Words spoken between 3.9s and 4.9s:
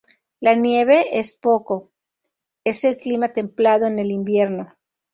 el invierno.